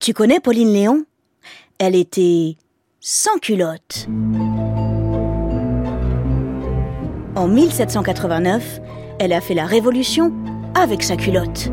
[0.00, 1.04] Tu connais Pauline Léon?
[1.78, 2.56] Elle était
[3.00, 4.08] sans culotte.
[7.36, 8.80] En 1789,
[9.18, 10.32] elle a fait la révolution
[10.74, 11.70] avec sa culotte.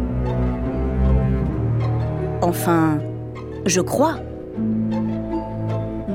[2.42, 3.00] Enfin,
[3.66, 4.18] je crois.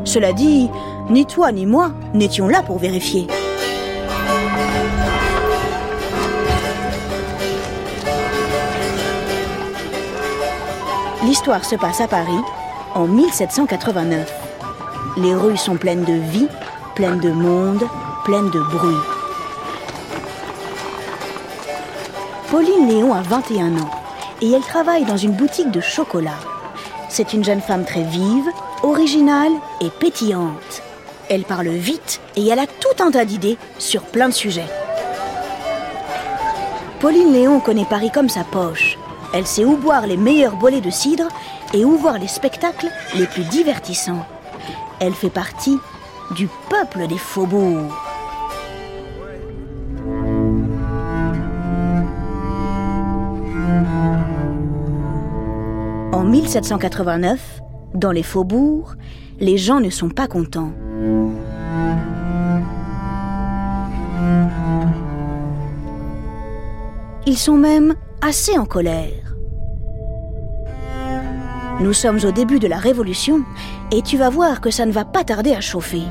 [0.04, 0.68] Cela dit,
[1.08, 3.26] ni toi ni moi n'étions là pour vérifier.
[11.24, 12.42] L'histoire se passe à Paris
[12.94, 14.28] en 1789.
[15.18, 16.48] Les rues sont pleines de vie,
[16.96, 17.84] pleines de monde,
[18.24, 18.96] pleines de bruit.
[22.50, 23.90] Pauline Léon a 21 ans
[24.40, 26.38] et elle travaille dans une boutique de chocolat.
[27.08, 28.48] C'est une jeune femme très vive,
[28.82, 30.82] originale et pétillante.
[31.28, 34.68] Elle parle vite et elle a tout un tas d'idées sur plein de sujets.
[36.98, 38.91] Pauline Léon connaît Paris comme sa poche.
[39.34, 41.28] Elle sait où boire les meilleurs bolets de cidre
[41.72, 44.26] et où voir les spectacles les plus divertissants.
[45.00, 45.78] Elle fait partie
[46.36, 47.92] du peuple des faubourgs.
[56.12, 57.60] En 1789,
[57.94, 58.94] dans les faubourgs,
[59.40, 60.72] les gens ne sont pas contents.
[67.26, 69.21] Ils sont même assez en colère.
[71.82, 73.42] Nous sommes au début de la Révolution
[73.90, 76.02] et tu vas voir que ça ne va pas tarder à chauffer.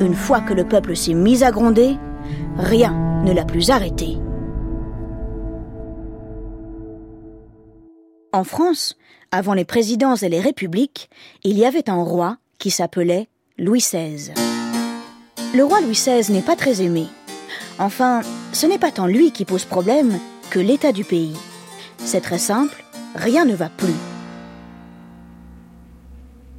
[0.00, 1.98] Une fois que le peuple s'est mis à gronder,
[2.56, 4.16] rien ne l'a plus arrêté.
[8.32, 8.96] En France,
[9.30, 11.10] avant les présidents et les républiques,
[11.44, 14.32] il y avait un roi qui s'appelait Louis XVI.
[15.54, 17.08] Le roi Louis XVI n'est pas très aimé.
[17.78, 18.22] Enfin,
[18.54, 21.36] ce n'est pas tant lui qui pose problème que l'état du pays.
[21.98, 22.82] C'est très simple,
[23.14, 23.92] rien ne va plus.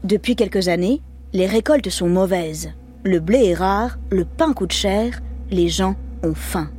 [0.04, 1.02] Depuis quelques années,
[1.34, 2.72] les récoltes sont mauvaises.
[3.04, 6.70] Le blé est rare, le pain coûte cher, les gens ont faim.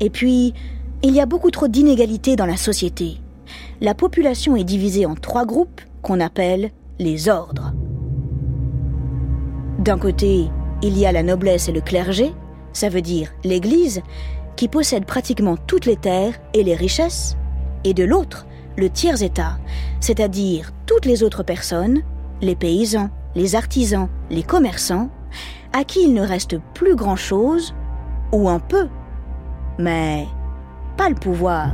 [0.00, 0.54] Et puis,
[1.02, 3.18] il y a beaucoup trop d'inégalités dans la société
[3.80, 7.72] la population est divisée en trois groupes qu'on appelle les ordres.
[9.78, 10.48] D'un côté,
[10.82, 12.32] il y a la noblesse et le clergé,
[12.72, 14.02] ça veut dire l'Église,
[14.56, 17.36] qui possède pratiquement toutes les terres et les richesses,
[17.84, 18.46] et de l'autre,
[18.76, 19.58] le tiers-État,
[20.00, 22.02] c'est-à-dire toutes les autres personnes,
[22.40, 25.10] les paysans, les artisans, les commerçants,
[25.72, 27.74] à qui il ne reste plus grand-chose,
[28.32, 28.88] ou un peu,
[29.78, 30.26] mais
[30.96, 31.70] pas le pouvoir.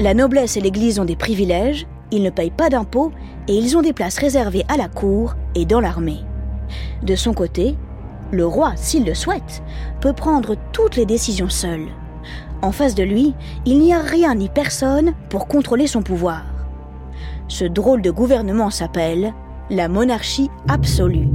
[0.00, 3.12] La noblesse et l'Église ont des privilèges, ils ne payent pas d'impôts
[3.48, 6.20] et ils ont des places réservées à la cour et dans l'armée.
[7.02, 7.76] De son côté,
[8.30, 9.62] le roi, s'il le souhaite,
[10.00, 11.80] peut prendre toutes les décisions seul.
[12.62, 13.34] En face de lui,
[13.64, 16.42] il n'y a rien ni personne pour contrôler son pouvoir.
[17.48, 19.32] Ce drôle de gouvernement s'appelle
[19.70, 21.28] la monarchie absolue.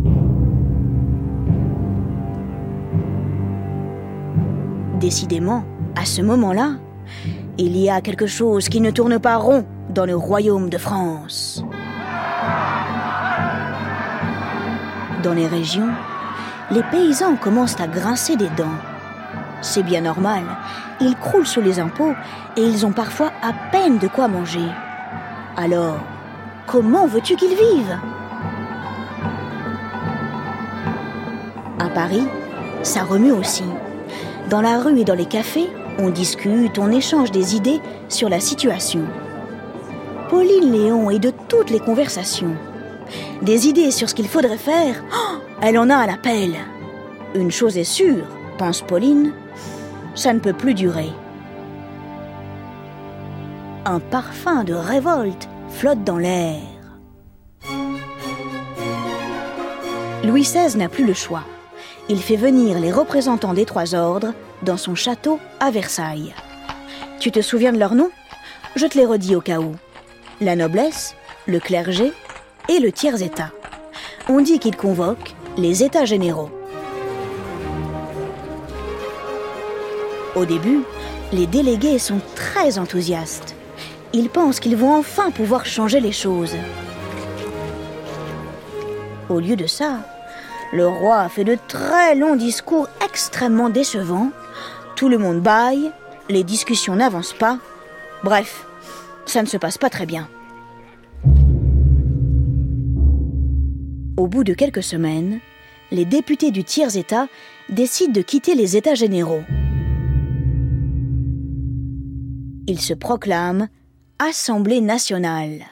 [4.99, 5.63] Décidément,
[5.95, 6.73] à ce moment-là,
[7.57, 11.63] il y a quelque chose qui ne tourne pas rond dans le royaume de France.
[15.23, 15.91] Dans les régions,
[16.69, 18.77] les paysans commencent à grincer des dents.
[19.61, 20.43] C'est bien normal,
[21.01, 22.13] ils croulent sous les impôts
[22.55, 24.67] et ils ont parfois à peine de quoi manger.
[25.55, 25.99] Alors,
[26.65, 27.99] comment veux-tu qu'ils vivent
[31.79, 32.27] À Paris,
[32.81, 33.63] ça remue aussi.
[34.49, 35.69] Dans la rue et dans les cafés,
[35.99, 39.01] on discute, on échange des idées sur la situation.
[40.29, 42.55] Pauline Léon est de toutes les conversations.
[43.43, 46.55] Des idées sur ce qu'il faudrait faire, oh, elle en a à l'appel.
[47.35, 48.25] Une chose est sûre,
[48.57, 49.33] pense Pauline,
[50.15, 51.09] ça ne peut plus durer.
[53.85, 56.61] Un parfum de révolte flotte dans l'air.
[60.23, 61.43] Louis XVI n'a plus le choix
[62.09, 66.33] il fait venir les représentants des trois ordres dans son château à Versailles.
[67.19, 68.11] Tu te souviens de leurs noms
[68.75, 69.75] Je te les redis au cas où.
[70.41, 71.15] La noblesse,
[71.45, 72.11] le clergé
[72.69, 73.51] et le tiers-état.
[74.27, 76.49] On dit qu'il convoque les états généraux.
[80.35, 80.81] Au début,
[81.31, 83.52] les délégués sont très enthousiastes.
[84.15, 86.55] Ils pensent qu'ils vont enfin pouvoir changer les choses.
[89.27, 90.01] Au lieu de ça,
[90.71, 94.31] le roi fait de très longs discours extrêmement décevants.
[94.95, 95.91] Tout le monde baille,
[96.29, 97.57] les discussions n'avancent pas.
[98.23, 98.67] Bref,
[99.25, 100.29] ça ne se passe pas très bien.
[104.17, 105.39] Au bout de quelques semaines,
[105.91, 107.27] les députés du tiers-État
[107.69, 109.43] décident de quitter les États généraux.
[112.67, 113.67] Ils se proclament
[114.25, 115.65] Assemblée nationale.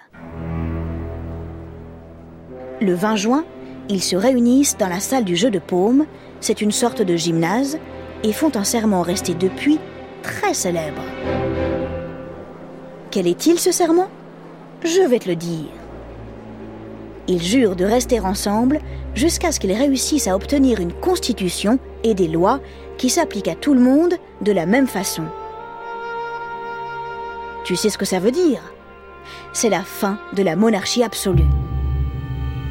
[2.81, 3.45] Le 20 juin,
[3.87, 6.05] ils se réunissent dans la salle du jeu de paume,
[6.41, 7.79] c'est une sorte de gymnase,
[8.23, 9.79] et font un serment resté depuis
[10.21, 11.01] très célèbre.
[13.09, 14.09] Quel est-il ce serment?
[14.83, 15.71] Je vais te le dire.
[17.29, 18.79] Ils jurent de rester ensemble
[19.15, 22.59] jusqu'à ce qu'ils réussissent à obtenir une constitution et des lois
[22.97, 25.23] qui s'appliquent à tout le monde de la même façon.
[27.63, 28.61] Tu sais ce que ça veut dire
[29.53, 31.45] C'est la fin de la monarchie absolue.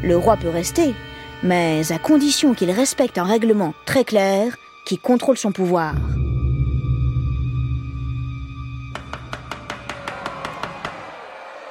[0.02, 0.94] Le roi peut rester,
[1.42, 5.94] mais à condition qu'il respecte un règlement très clair qui contrôle son pouvoir.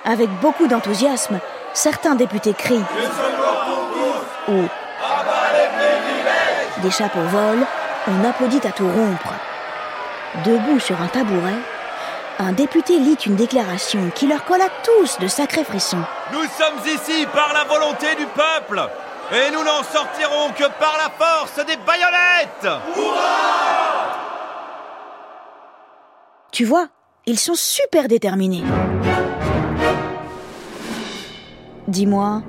[0.06, 1.40] Avec beaucoup d'enthousiasme,
[1.74, 2.86] certains députés crient
[4.48, 4.64] ou
[6.82, 7.68] des chapeaux volent,
[8.08, 9.34] on applaudit à tout rompre.
[10.46, 11.60] Debout sur un tabouret,
[12.40, 16.02] un député lit une déclaration qui leur colle à tous de sacrés frissons.
[16.32, 18.82] Nous sommes ici par la volonté du peuple
[19.32, 22.82] et nous n'en sortirons que par la force des baïonnettes
[26.52, 26.88] Tu vois,
[27.26, 28.64] ils sont super déterminés.
[31.88, 32.42] Dis-moi,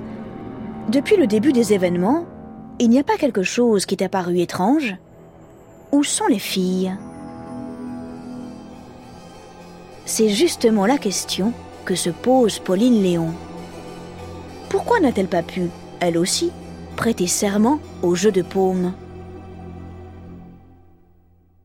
[0.87, 2.25] depuis le début des événements,
[2.79, 4.95] il n'y a pas quelque chose qui t'a paru étrange?
[5.91, 6.95] Où sont les filles?
[10.13, 11.53] C'est justement la question
[11.85, 13.33] que se pose Pauline Léon.
[14.67, 15.69] Pourquoi n'a-t-elle pas pu,
[16.01, 16.51] elle aussi,
[16.97, 18.91] prêter serment au jeu de paume?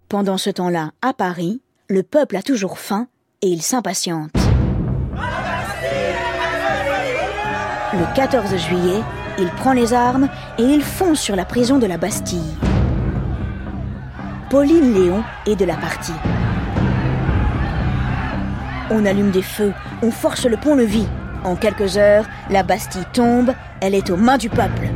[0.09, 3.09] Pendant ce temps-là, à Paris, le peuple a toujours faim
[3.43, 4.31] et il s'impatiente.
[7.95, 9.03] Le 14 juillet,
[9.41, 12.55] il prend les armes et il fonce sur la prison de la Bastille.
[14.51, 16.13] Pauline Léon est de la partie.
[18.91, 19.73] On allume des feux,
[20.03, 21.07] on force le pont-levis.
[21.45, 24.89] En quelques heures, la Bastille tombe, elle est aux mains du peuple.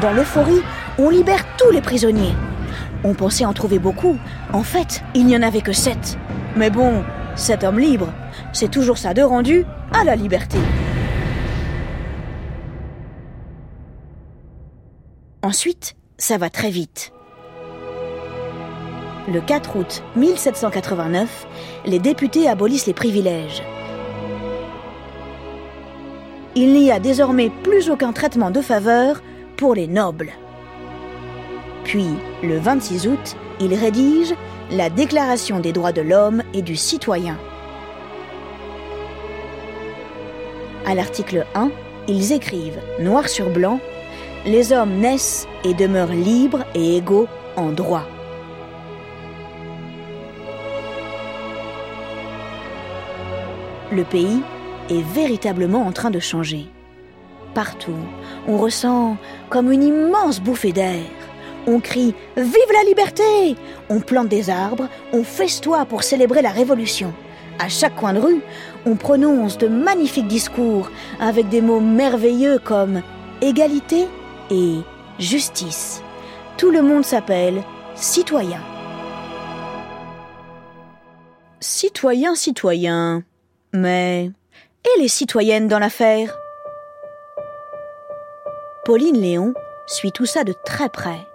[0.00, 0.62] Dans l'euphorie,
[0.98, 2.34] on libère tous les prisonniers.
[3.04, 4.18] On pensait en trouver beaucoup.
[4.52, 6.18] En fait, il n'y en avait que sept.
[6.56, 7.04] Mais bon,
[7.36, 8.12] sept hommes libres,
[8.52, 10.58] c'est toujours ça de rendu à la liberté.
[15.42, 17.13] Ensuite, ça va très vite.
[19.26, 21.46] Le 4 août 1789,
[21.86, 23.62] les députés abolissent les privilèges.
[26.54, 29.22] Il n'y a désormais plus aucun traitement de faveur
[29.56, 30.30] pour les nobles.
[31.84, 32.08] Puis,
[32.42, 34.34] le 26 août, ils rédigent
[34.70, 37.38] la Déclaration des droits de l'homme et du citoyen.
[40.86, 41.70] À l'article 1,
[42.08, 43.80] ils écrivent, noir sur blanc,
[44.44, 48.06] Les hommes naissent et demeurent libres et égaux en droit.
[53.92, 54.40] Le pays
[54.90, 56.66] est véritablement en train de changer.
[57.54, 57.92] Partout,
[58.48, 59.16] on ressent
[59.50, 61.04] comme une immense bouffée d'air.
[61.66, 63.56] On crie Vive la liberté
[63.88, 67.12] On plante des arbres, on festoie pour célébrer la révolution.
[67.58, 68.42] À chaque coin de rue,
[68.84, 70.90] on prononce de magnifiques discours
[71.20, 73.02] avec des mots merveilleux comme
[73.40, 74.08] égalité
[74.50, 74.78] et
[75.18, 76.02] justice.
[76.56, 77.62] Tout le monde s'appelle
[77.94, 78.60] citoyen.
[81.60, 83.22] Citoyen, citoyen.
[83.76, 84.30] Mais
[84.84, 86.38] et les citoyennes dans l'affaire?
[88.84, 89.52] Pauline Léon
[89.88, 91.26] suit tout ça de très près.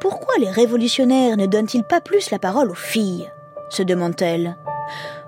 [0.00, 3.30] Pourquoi les révolutionnaires ne donnent-ils pas plus la parole aux filles?
[3.68, 4.56] se demande-t-elle.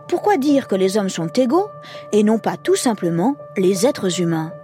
[0.08, 1.68] Pourquoi dire que les hommes sont égaux
[2.10, 4.54] et non pas tout simplement les êtres humains?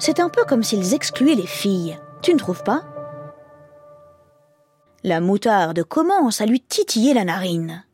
[0.00, 2.82] C'est un peu comme s'ils excluaient les filles, tu ne trouves pas?
[5.04, 7.84] La moutarde commence à lui titiller la narine.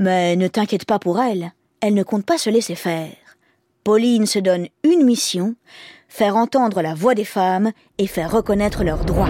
[0.00, 1.52] Mais ne t'inquiète pas pour elle,
[1.82, 3.12] elle ne compte pas se laisser faire.
[3.84, 5.54] Pauline se donne une mission,
[6.08, 9.28] faire entendre la voix des femmes et faire reconnaître leurs droits.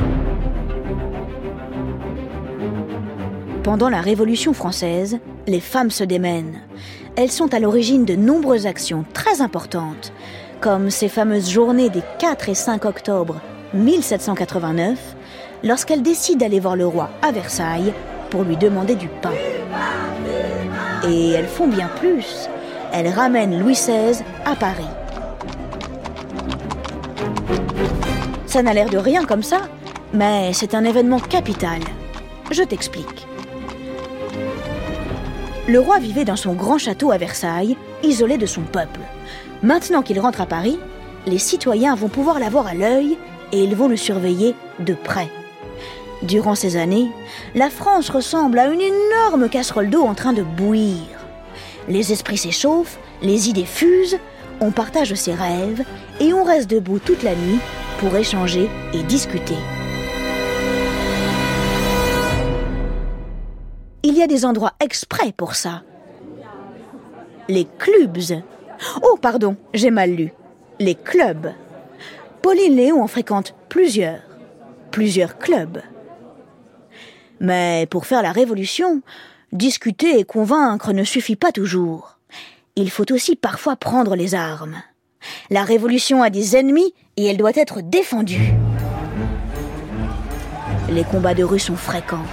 [3.64, 6.60] Pendant la Révolution française, les femmes se démènent.
[7.16, 10.12] Elles sont à l'origine de nombreuses actions très importantes,
[10.60, 13.40] comme ces fameuses journées des 4 et 5 octobre
[13.74, 15.16] 1789,
[15.64, 17.92] lorsqu'elles décident d'aller voir le roi à Versailles
[18.30, 19.34] pour lui demander du pain.
[21.06, 22.48] Et elles font bien plus.
[22.92, 24.84] Elles ramènent Louis XVI à Paris.
[28.46, 29.62] Ça n'a l'air de rien comme ça,
[30.12, 31.80] mais c'est un événement capital.
[32.50, 33.26] Je t'explique.
[35.68, 39.00] Le roi vivait dans son grand château à Versailles, isolé de son peuple.
[39.62, 40.80] Maintenant qu'il rentre à Paris,
[41.26, 43.16] les citoyens vont pouvoir l'avoir à l'œil
[43.52, 45.28] et ils vont le surveiller de près.
[46.22, 47.10] Durant ces années,
[47.54, 51.06] la France ressemble à une énorme casserole d'eau en train de bouillir.
[51.88, 54.18] Les esprits s'échauffent, les idées fusent,
[54.60, 55.82] on partage ses rêves
[56.20, 57.58] et on reste debout toute la nuit
[57.98, 59.56] pour échanger et discuter.
[64.02, 65.82] Il y a des endroits exprès pour ça.
[67.48, 68.42] Les clubs.
[69.02, 70.32] Oh, pardon, j'ai mal lu.
[70.78, 71.52] Les clubs.
[72.42, 74.20] Pauline Léon en fréquente plusieurs.
[74.90, 75.80] Plusieurs clubs.
[77.40, 79.02] Mais pour faire la révolution,
[79.52, 82.18] discuter et convaincre ne suffit pas toujours.
[82.76, 84.76] Il faut aussi parfois prendre les armes.
[85.50, 88.52] La révolution a des ennemis et elle doit être défendue.
[90.90, 92.24] Les combats de rue sont fréquents.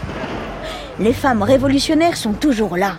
[0.99, 2.97] Les femmes révolutionnaires sont toujours là.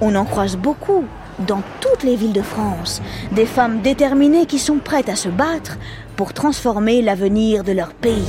[0.00, 1.04] On en croise beaucoup
[1.38, 3.02] dans toutes les villes de France,
[3.32, 5.78] des femmes déterminées qui sont prêtes à se battre
[6.16, 8.28] pour transformer l'avenir de leur pays.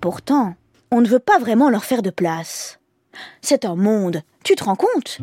[0.00, 0.54] Pourtant,
[0.92, 2.78] on ne veut pas vraiment leur faire de place.
[3.40, 5.18] C'est un monde, tu te rends compte?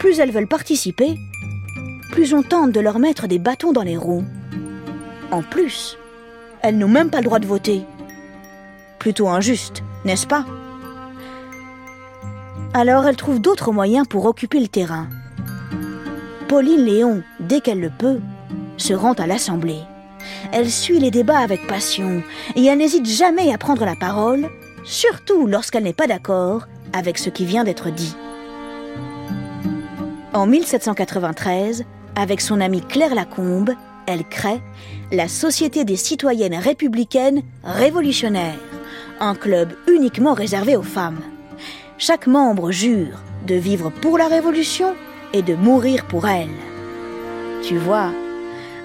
[0.00, 1.16] Plus elles veulent participer,
[2.10, 4.24] plus on tente de leur mettre des bâtons dans les roues.
[5.30, 5.96] En plus,
[6.60, 7.82] elles n'ont même pas le droit de voter.
[8.98, 10.44] Plutôt injuste, n'est-ce pas?
[12.74, 15.08] Alors elles trouvent d'autres moyens pour occuper le terrain.
[16.48, 18.18] Pauline Léon, dès qu'elle le peut,
[18.78, 19.82] se rend à l'Assemblée.
[20.52, 22.22] Elle suit les débats avec passion
[22.56, 24.48] et elle n'hésite jamais à prendre la parole,
[24.84, 28.14] surtout lorsqu'elle n'est pas d'accord avec ce qui vient d'être dit.
[30.32, 31.84] En 1793,
[32.16, 33.70] avec son amie Claire Lacombe,
[34.06, 34.60] elle crée
[35.12, 38.58] la Société des citoyennes républicaines révolutionnaires,
[39.20, 41.20] un club uniquement réservé aux femmes.
[41.98, 44.94] Chaque membre jure de vivre pour la révolution
[45.32, 46.48] et de mourir pour elle.
[47.62, 48.12] Tu vois,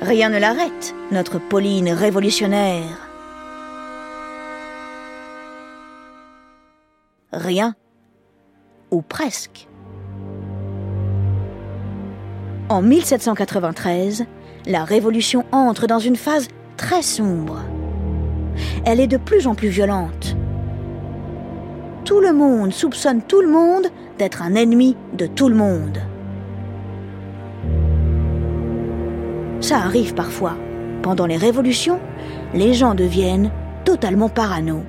[0.02, 3.10] Rien ne l'arrête, notre Pauline révolutionnaire.
[7.32, 7.76] Rien.
[8.92, 9.68] Ou presque.
[12.70, 14.26] En 1793,
[14.66, 16.48] la Révolution entre dans une phase
[16.78, 17.60] très sombre.
[18.86, 20.36] Elle est de plus en plus violente.
[22.06, 26.00] Tout le monde soupçonne tout le monde d'être un ennemi de tout le monde.
[29.64, 30.58] Ça arrive parfois.
[31.04, 32.02] Pendant les révolutions,
[32.54, 33.50] les gens deviennent
[33.86, 34.84] totalement parano.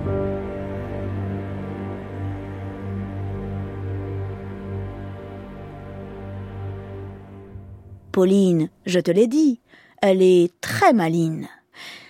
[8.11, 9.61] Pauline, je te l'ai dit,
[10.01, 11.47] elle est très maline.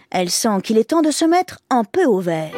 [0.09, 2.51] Elle sent qu'il est temps de se mettre un peu au vert.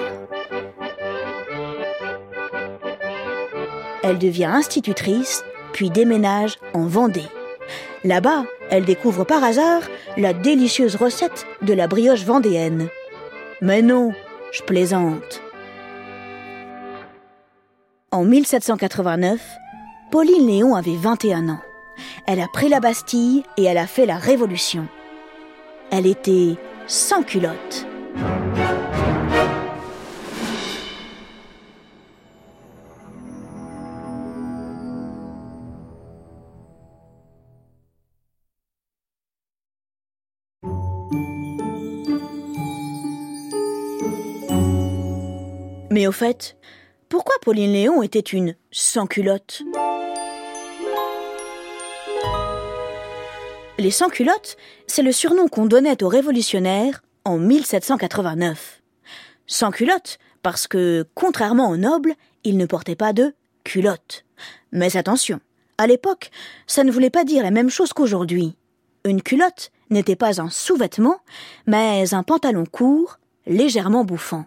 [4.04, 7.28] Elle devient institutrice, puis déménage en Vendée.
[8.06, 9.82] Là-bas, elle découvre par hasard
[10.18, 12.88] la délicieuse recette de la brioche vendéenne.
[13.62, 14.12] Mais non,
[14.52, 15.42] je plaisante.
[18.12, 19.42] En 1789,
[20.12, 21.62] Pauline Léon avait 21 ans.
[22.26, 24.88] Elle a pris la Bastille et elle a fait la Révolution.
[25.92, 26.56] Elle était
[26.86, 27.87] sans culotte.
[45.98, 46.58] Mais au fait,
[47.10, 49.64] pourquoi Pauline Léon était une sans-culotte?
[53.80, 58.84] Les sans-culottes, c'est le surnom qu'on donnait aux révolutionnaires en 1789.
[59.48, 62.14] Sans-culottes, parce que, contrairement aux nobles,
[62.44, 64.24] ils ne portaient pas de culottes.
[64.72, 65.40] Mais attention,
[65.80, 66.30] à l'époque,
[66.68, 68.56] ça ne voulait pas dire la même chose qu'aujourd'hui.
[69.04, 71.18] Une culotte n'était pas un sous-vêtement,
[71.66, 74.46] mais un pantalon court, légèrement bouffant.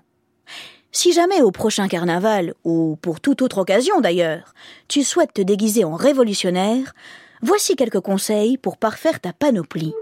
[0.93, 4.55] Si jamais au prochain carnaval, ou pour toute autre occasion d'ailleurs,
[4.89, 6.95] tu souhaites te déguiser en révolutionnaire,
[7.43, 9.95] voici quelques conseils pour parfaire ta panoplie.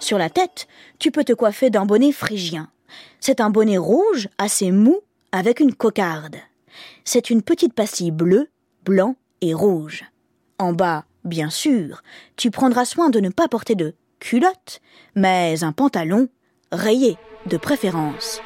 [0.00, 0.66] Sur la tête,
[0.98, 2.68] tu peux te coiffer d'un bonnet phrygien.
[3.20, 5.00] C'est un bonnet rouge, assez mou,
[5.30, 6.36] avec une cocarde.
[7.04, 8.50] C'est une petite pastille bleue,
[8.84, 10.04] blanc et rouge.
[10.58, 12.02] En bas, bien sûr,
[12.36, 14.80] tu prendras soin de ne pas porter de culotte,
[15.14, 16.28] mais un pantalon
[16.74, 17.16] rayé
[17.46, 18.40] de préférence.